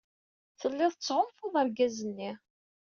Tellid 0.59 0.91
tettɣanfud 0.93 1.53
argaz-nni. 1.61 2.31